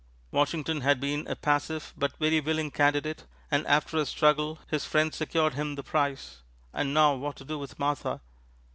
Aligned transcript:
Washington 0.31 0.81
had 0.81 0.99
been 0.99 1.27
a 1.27 1.35
passive 1.35 1.93
but 1.95 2.17
very 2.17 2.39
willing 2.41 2.71
candidate, 2.71 3.25
and 3.51 3.67
after 3.67 3.97
a 3.97 4.05
struggle 4.07 4.57
his 4.67 4.83
friends 4.83 5.15
secured 5.15 5.53
him 5.53 5.75
the 5.75 5.83
prize 5.83 6.39
and 6.73 6.91
now 6.91 7.13
what 7.13 7.35
to 7.35 7.45
do 7.45 7.59
with 7.59 7.77
Martha! 7.77 8.19